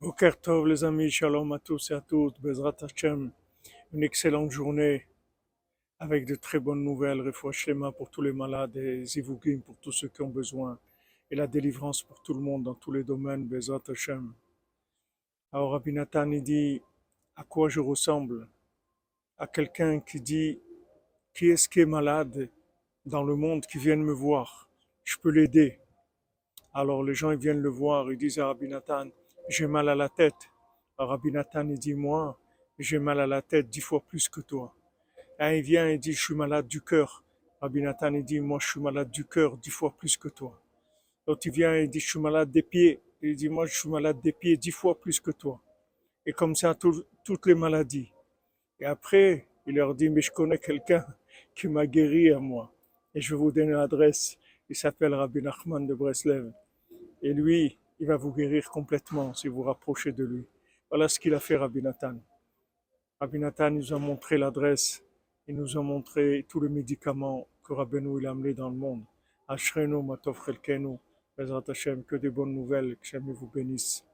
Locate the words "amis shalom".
0.84-1.50